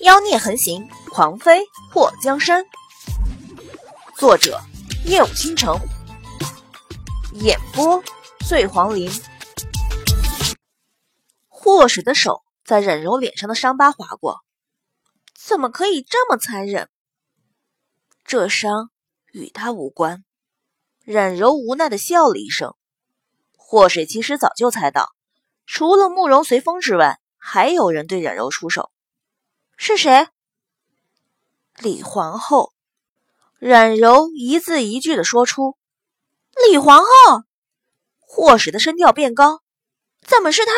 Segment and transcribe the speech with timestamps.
[0.00, 2.66] 妖孽横行，狂妃破江山。
[4.16, 4.60] 作者：
[5.04, 5.78] 夜舞倾城，
[7.34, 8.02] 演播：
[8.46, 9.10] 醉黄林。
[11.48, 14.40] 祸水的手在冉柔脸上的伤疤划过，
[15.38, 16.88] 怎么可以这么残忍？
[18.24, 18.90] 这伤
[19.32, 20.24] 与他无关。
[21.04, 22.74] 冉柔无奈的笑了一声。
[23.56, 25.10] 祸水其实早就猜到，
[25.66, 28.90] 除了慕容随风之外，还有人对冉柔出手。
[29.76, 30.28] 是谁？
[31.78, 32.72] 李皇后。
[33.58, 35.78] 冉柔一字一句的说出
[36.68, 37.06] ：“李皇后。”
[38.20, 39.62] 霍使的声调变高
[40.20, 40.72] ：“怎么是她？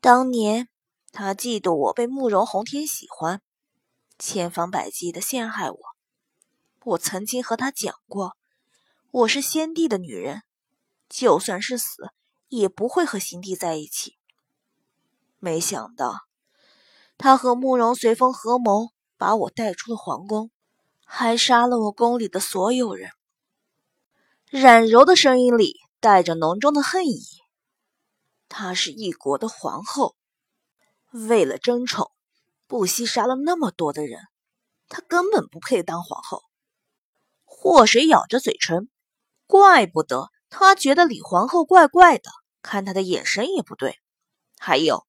[0.00, 0.68] 当年
[1.12, 3.40] 她嫉妒我被慕容宏天喜欢，
[4.18, 5.78] 千方百计的陷害我。
[6.84, 8.36] 我曾经和她讲过，
[9.12, 10.42] 我是先帝的女人，
[11.08, 12.10] 就算是死，
[12.48, 14.18] 也不会和新帝在一起。
[15.38, 16.26] 没想到。”
[17.22, 20.50] 他和慕容随风合谋，把我带出了皇宫，
[21.04, 23.12] 还杀了我宫里的所有人。
[24.50, 27.20] 冉柔的声音里带着浓重的恨意。
[28.48, 30.16] 她是一国的皇后，
[31.12, 32.10] 为了争宠，
[32.66, 34.20] 不惜杀了那么多的人，
[34.88, 36.42] 她根本不配当皇后。
[37.44, 38.90] 祸水咬着嘴唇，
[39.46, 42.28] 怪不得他觉得李皇后怪怪的，
[42.62, 44.00] 看她的眼神也不对。
[44.58, 45.06] 还有。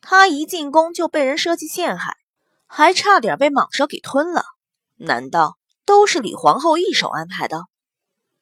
[0.00, 2.16] 他一进宫就被人设计陷害，
[2.66, 4.44] 还差点被蟒蛇给吞了。
[4.96, 7.64] 难道都是李皇后一手安排的？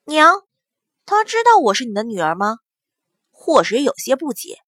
[0.04, 0.42] 娘，
[1.06, 2.58] 他知道我是你的女儿吗？
[3.30, 4.58] 祸水有些不解。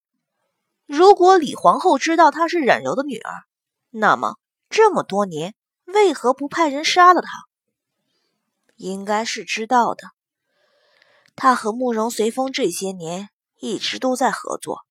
[0.87, 3.45] 如果李皇后知道她是冉柔的女儿，
[3.91, 4.37] 那么
[4.71, 7.29] 这么多年为何不派人杀了她？
[8.77, 10.11] 应该是知道的。
[11.35, 13.29] 他和慕容随风这些年
[13.59, 14.86] 一直都在合作。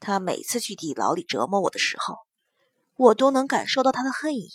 [0.00, 2.16] 他每次去地牢里折磨我的时候，
[2.96, 4.50] 我都能感受到他的恨意。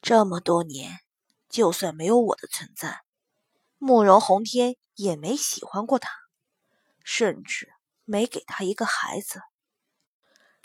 [0.00, 1.00] 这么多年，
[1.48, 3.00] 就算没有我的存在，
[3.78, 6.10] 慕容宏天也没喜欢过他，
[7.04, 7.68] 甚至
[8.04, 9.40] 没给他一个孩子。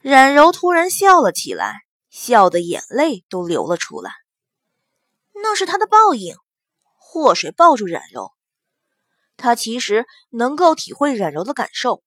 [0.01, 4.11] 冉柔突然笑了起来，笑的眼泪都流了出来。
[5.33, 6.35] 那是他的报应。
[7.15, 8.33] 祸水抱住冉柔，
[9.37, 12.03] 他其实能够体会冉柔的感受。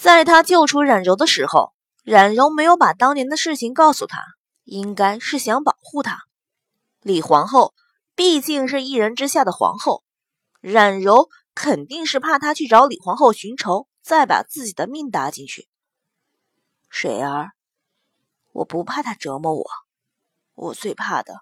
[0.00, 1.72] 在他救出冉柔的时候，
[2.04, 4.22] 冉柔没有把当年的事情告诉他，
[4.62, 6.20] 应该是想保护他。
[7.00, 7.74] 李皇后
[8.14, 10.04] 毕竟是一人之下的皇后，
[10.60, 15.68] 冉柔肯定是怕他去找李皇后寻仇，再把自己的命搭进去。
[16.88, 17.50] 水儿，
[18.52, 19.64] 我不怕他折磨我，
[20.54, 21.40] 我最怕的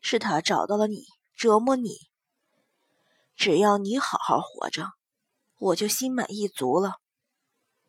[0.00, 1.04] 是他找到了你
[1.36, 1.90] 折磨你。
[3.36, 4.88] 只要你好好活着，
[5.58, 6.94] 我就心满意足了。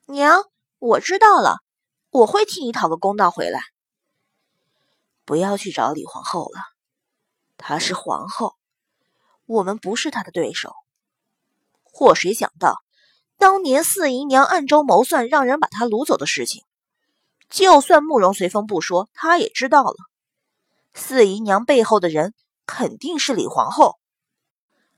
[0.07, 0.43] 娘，
[0.77, 1.57] 我知道了，
[2.11, 3.59] 我会替你讨个公道回来。
[5.25, 6.61] 不要去找李皇后了，
[7.57, 8.53] 她是皇后，
[9.47, 10.73] 我们不是她的对手。
[11.81, 12.83] 祸水想到
[13.39, 16.63] 当年四姨娘暗中谋算，让人把她掳走的事情，
[17.49, 19.95] 就算慕容随风不说，他也知道了。
[20.93, 22.35] 四姨娘背后的人
[22.67, 23.95] 肯定是李皇后。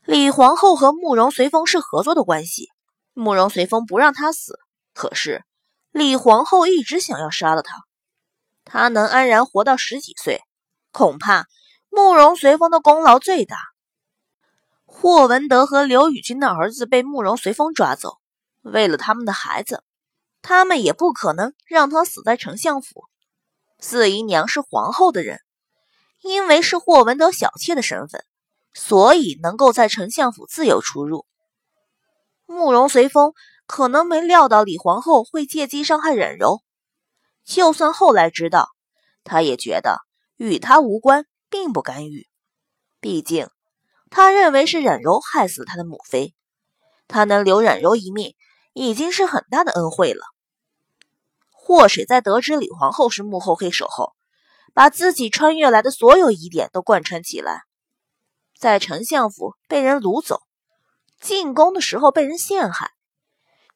[0.04, 2.70] 李皇后和慕容随风是合作的关系，
[3.14, 4.60] 慕容随风不让她死。
[4.98, 5.44] 可是，
[5.92, 7.84] 李皇后一直想要杀了他。
[8.66, 10.42] 他能安然活到十几岁，
[10.92, 11.46] 恐怕
[11.92, 13.60] 慕容随风的功劳最大。
[14.86, 18.18] 霍文德和刘宇君的儿子被慕容随风抓走，
[18.64, 19.84] 为了他们的孩子，
[20.42, 23.04] 他们也不可能让他死在丞相府。
[23.78, 25.40] 四姨娘是皇后的人，
[26.24, 28.26] 因为是霍文德小妾的身份，
[28.74, 31.28] 所以能够在丞相府自由出入。
[32.48, 33.34] 慕容随风。
[33.68, 36.62] 可能没料到李皇后会借机伤害冉柔，
[37.44, 38.70] 就算后来知道，
[39.24, 40.00] 他也觉得
[40.38, 42.28] 与他无关，并不干预。
[43.02, 43.50] 毕竟，
[44.10, 46.34] 他认为是冉柔害死了他的母妃，
[47.08, 48.36] 他能留冉柔一命，
[48.74, 50.24] 已经是很大的恩惠了。
[51.52, 54.14] 祸水在得知李皇后是幕后黑手后，
[54.74, 57.64] 把自己穿越来的所有疑点都贯穿起来，
[58.58, 60.42] 在丞相府被人掳走，
[61.20, 62.92] 进宫的时候被人陷害。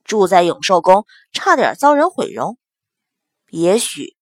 [0.03, 2.57] 住在永寿宫，差点遭人毁容。
[3.49, 4.15] 也许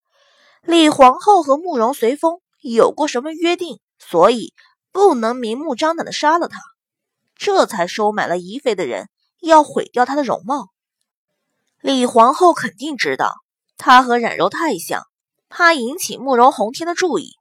[0.61, 4.53] 李皇后和慕容随风有过什么约定，所以
[4.91, 6.59] 不能明目张胆的杀了他，
[7.35, 9.09] 这才收买了宜妃的人
[9.39, 10.69] 要毁掉她的容貌。
[11.79, 13.35] 李皇后肯定知道
[13.77, 15.03] 她和冉柔太像，
[15.47, 17.31] 怕引起慕容宏天的注意。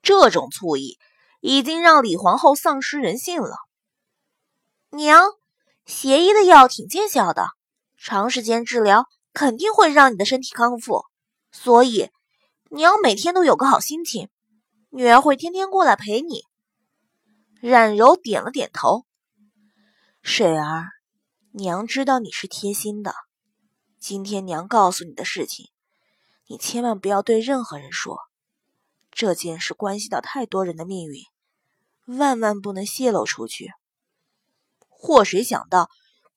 [0.00, 0.98] 这种醋意
[1.40, 3.56] 已经让李皇后丧失人性了。
[4.90, 5.26] 娘，
[5.84, 7.57] 邪医的药挺见效的。
[7.98, 9.04] 长时间治疗
[9.34, 11.04] 肯定会让你的身体康复，
[11.52, 12.10] 所以
[12.70, 14.28] 你要每天都有个好心情，
[14.90, 16.42] 女儿会天天过来陪你。
[17.60, 19.04] 冉柔点了点头。
[20.22, 20.86] 水儿，
[21.52, 23.14] 娘知道你是贴心的。
[23.98, 25.66] 今天娘告诉你的事情，
[26.46, 28.16] 你千万不要对任何人说。
[29.10, 31.24] 这件事关系到太多人的命运，
[32.16, 33.72] 万万不能泄露出去。
[34.88, 35.88] 祸水想到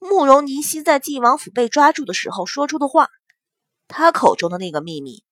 [0.04, 3.08] 慕容凝曦在晋王府被抓住的时候说出的话，
[3.88, 5.24] 他口中的那个秘密。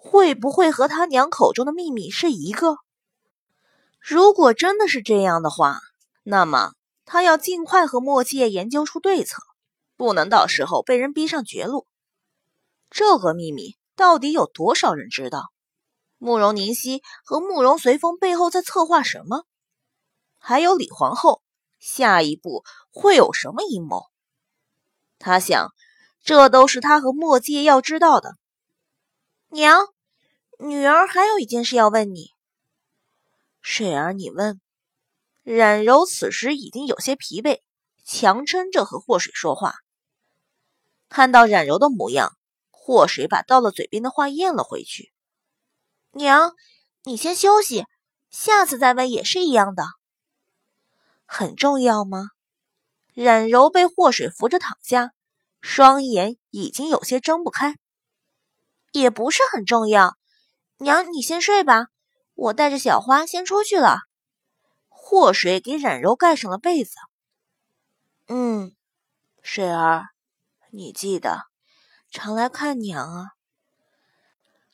[0.00, 2.76] 会不会和他娘口中的秘密是一个？
[4.00, 5.80] 如果真的是这样的话，
[6.24, 6.72] 那么
[7.04, 9.42] 他要尽快和墨界研究出对策，
[9.96, 11.86] 不能到时候被人逼上绝路。
[12.90, 15.52] 这个秘密到底有多少人知道？
[16.16, 19.44] 慕容凝曦和慕容随风背后在策划什么？
[20.38, 21.42] 还有李皇后，
[21.78, 24.06] 下一步会有什么阴谋？
[25.18, 25.72] 他想，
[26.22, 28.36] 这都是他和墨界要知道的。
[29.48, 29.86] 娘，
[30.58, 32.32] 女儿还有一件事要问你。
[33.60, 34.60] 水儿，你问。
[35.42, 37.60] 冉柔此时已经有些疲惫，
[38.04, 39.76] 强撑着和祸水说话。
[41.08, 42.36] 看到冉柔的模样，
[42.70, 45.12] 祸水把到了嘴边的话咽了回去。
[46.10, 46.54] 娘，
[47.04, 47.86] 你先休息，
[48.30, 49.84] 下次再问也是一样的。
[51.30, 52.30] 很重要吗？
[53.12, 55.12] 冉柔被祸水扶着躺下，
[55.60, 57.76] 双眼已经有些睁不开。
[58.92, 60.16] 也不是很重要，
[60.78, 61.88] 娘，你先睡吧，
[62.34, 63.98] 我带着小花先出去了。
[64.88, 66.92] 祸水给冉柔盖上了被子。
[68.28, 68.74] 嗯，
[69.42, 70.06] 水儿，
[70.70, 71.42] 你记得
[72.10, 73.26] 常来看娘啊。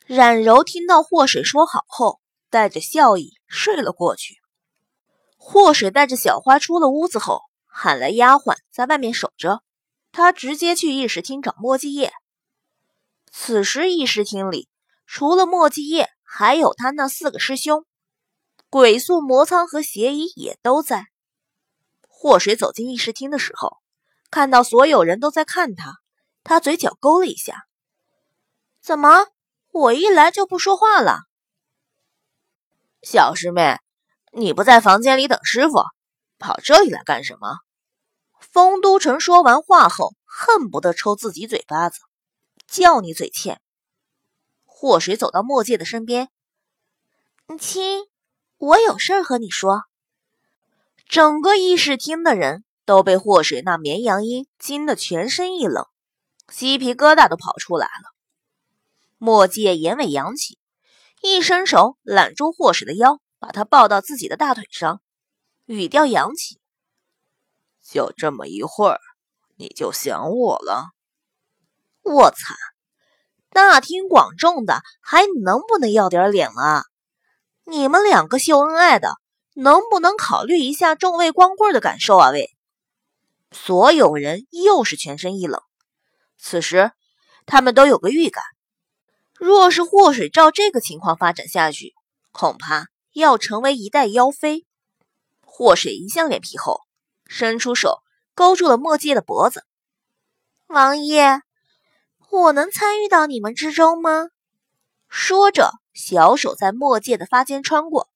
[0.07, 4.44] 冉柔听到祸水说好后，带着笑意睡了过去。
[5.47, 9.63] 祸水带着小花出了屋子后，喊来丫鬟在外面守着，
[10.11, 12.15] 他直接去议事厅找墨迹叶。
[13.31, 14.71] 此时，议事厅里
[15.07, 17.85] 除了墨迹叶，还有他那四个师兄，
[18.71, 21.09] 鬼宿、魔苍和邪医也都在。
[22.09, 23.77] 祸水走进议事厅的时候，
[24.31, 25.99] 看到所有人都在看他，
[26.43, 27.67] 他嘴角勾了一下
[28.81, 29.27] ：“怎么，
[29.73, 31.19] 我一来就不说话了？”
[33.05, 33.79] 小师妹，
[34.37, 35.79] 你不在房间里等师傅，
[36.39, 37.59] 跑这里来干什么？
[38.41, 42.01] 丰都城说完话后，恨不得抽自己嘴巴子。
[42.67, 43.61] 叫你嘴欠！
[44.65, 46.31] 祸水走到墨界的身边，
[47.61, 48.07] 亲，
[48.57, 49.83] 我有事儿和你说。
[51.09, 55.87] 整个议事厅的人都被祸水那绵羊音惊得全身一冷，
[56.49, 58.11] 鸡皮疙瘩都跑出来了。
[59.19, 60.59] 墨界眼尾扬起，
[61.23, 65.03] 一伸手揽住祸水的腰，把他抱到自己的大腿上，
[65.67, 66.59] 语调扬起
[67.87, 68.99] ：“就这么一会儿，
[69.57, 70.93] 你就想我了？”
[72.01, 72.55] 我擦！
[73.51, 76.85] 大庭广众的，还能不能要点脸了？
[77.65, 79.17] 你们两个秀恩爱的，
[79.53, 82.31] 能不能考虑一下众位光棍的感受啊？
[82.31, 82.49] 喂！
[83.53, 85.61] 所有人又是全身一冷。
[86.39, 86.93] 此时，
[87.45, 88.43] 他们都有个预感：
[89.39, 91.93] 若是祸水照这个情况发展下去，
[92.33, 94.67] 恐怕要成为一代妖妃。
[95.41, 96.83] 祸水一向脸皮厚，
[97.27, 98.03] 伸出手
[98.35, 99.65] 勾住了墨界的脖子。
[100.67, 101.41] 王爷。
[102.31, 104.27] 我能参与到你们之中吗？
[105.09, 108.11] 说着，小手在墨界的发间穿过。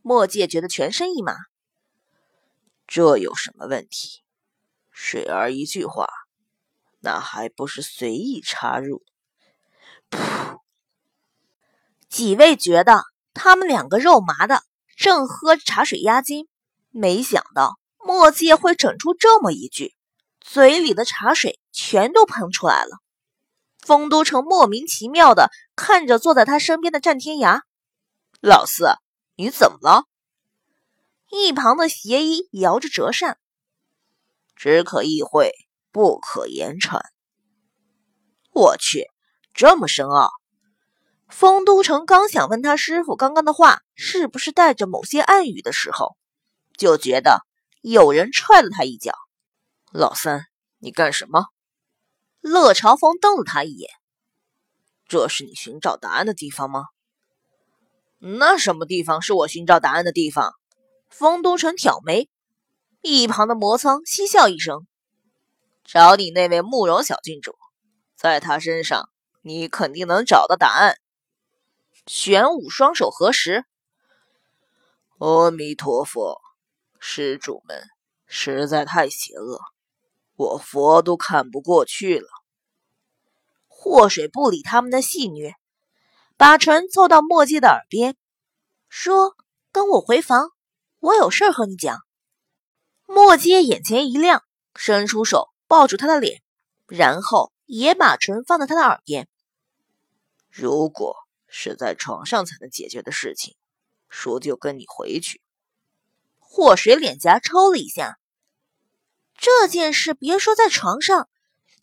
[0.00, 1.36] 墨界觉得全身一麻。
[2.86, 4.22] 这有什么问题？
[4.90, 6.08] 水儿一句话，
[7.00, 9.04] 那还不是随意插入？
[10.10, 10.60] 噗！
[12.08, 13.02] 几位觉得
[13.34, 14.62] 他们两个肉麻的，
[14.96, 16.48] 正喝茶水压惊，
[16.90, 19.94] 没想到墨界会整出这么一句，
[20.40, 22.98] 嘴里的茶水全都喷出来了。
[23.80, 27.60] 丰都城莫名其妙的看着坐在他身边的战天涯，
[28.40, 28.94] 老四，
[29.36, 30.04] 你怎么了？
[31.30, 33.36] 一旁的邪医摇着折扇，
[34.54, 35.52] 只可意会，
[35.90, 37.02] 不可言传。
[38.52, 39.08] 我去，
[39.52, 40.30] 这么深奥！
[41.28, 46.16] 丰都城刚想问他师傅刚刚的话是不是带着某些暗语的时候，
[46.76, 47.40] 就觉得
[47.80, 49.12] 有人踹了他一脚。
[49.90, 50.46] 老三，
[50.78, 51.46] 你干什么？
[52.40, 53.90] 乐朝风瞪了他一眼
[55.08, 56.84] ：“这是你寻找答案的地方吗
[58.18, 60.52] ？”“那什么地方是我寻找答案的地方？”
[61.08, 62.28] 丰都城挑眉，
[63.00, 64.86] 一旁的魔苍嬉笑一声
[65.84, 67.56] ：“找你那位慕容小郡主，
[68.16, 69.08] 在他身上
[69.42, 70.96] 你肯定能找到答案。”
[72.06, 73.64] 玄武双手合十
[75.18, 76.40] ：“阿弥陀佛，
[76.98, 77.88] 施主们
[78.26, 79.60] 实在太邪恶。”
[80.36, 82.28] 我佛都看不过去了。
[83.68, 85.54] 祸水不理他们的戏谑，
[86.36, 88.16] 把唇凑到墨迹的耳边，
[88.88, 89.36] 说
[89.70, 90.50] ：“跟我回房，
[90.98, 92.00] 我有事儿和你讲。”
[93.06, 94.42] 墨迹眼前一亮，
[94.74, 96.42] 伸出手抱住他的脸，
[96.86, 99.28] 然后也把唇放在他的耳边。
[100.50, 101.16] 如果
[101.56, 103.54] 是在床上才能解决的事情，
[104.08, 105.40] 叔就跟你回去。
[106.40, 108.18] 祸水脸颊抽了一下，
[109.38, 111.28] 这件事别说在床上，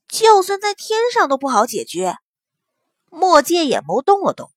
[0.09, 2.17] 就算在天上都不好解决。
[3.09, 4.51] 墨界眼眸动了动，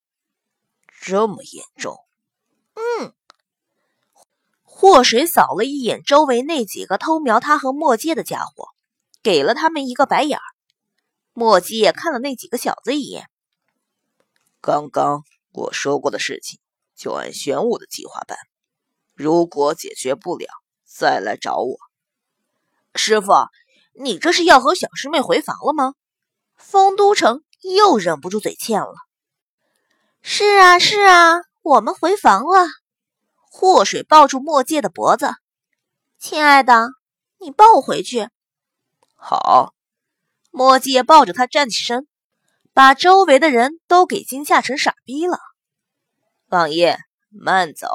[1.01, 2.05] 这么严重？
[2.75, 3.15] 嗯。
[4.65, 8.71] 祸水扫了一眼周围那几个偷瞄他和墨界的家伙，
[9.23, 10.43] 给了他们一个白眼儿。
[11.33, 13.31] 墨界看了那几个小子一眼。
[14.67, 16.59] 刚刚我说过的事情，
[16.97, 18.39] 就按玄武的计划办。
[19.13, 20.47] 如果解决不了，
[20.87, 21.77] 再来找我。
[22.95, 23.33] 师傅，
[23.93, 25.93] 你这是要和小师妹回房了吗？
[26.57, 27.43] 丰都城。
[27.61, 28.95] 又忍不住嘴欠了。
[30.23, 32.67] 是啊，是啊，我们回房了。
[33.51, 35.35] 祸水抱住墨界的脖子，
[36.19, 36.89] 亲爱的，
[37.39, 38.31] 你抱我回去。
[39.15, 39.75] 好。
[40.51, 42.07] 墨界抱着他站起身，
[42.75, 45.39] 把周围的人都给惊吓成傻逼了。
[46.49, 46.99] 王爷，
[47.31, 47.89] 慢走。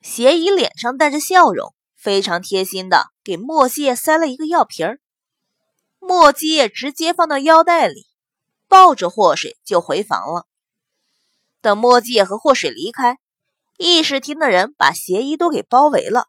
[0.00, 5.00] 邪姨脸上带着笑容，非常贴心的给墨界塞了一个药瓶儿。
[5.98, 8.06] 墨界直接放到腰带里。
[8.68, 10.44] 抱着祸水就回房了。
[11.60, 13.16] 等墨界和祸水离开，
[13.78, 16.26] 议事厅的人把邪医都给包围了。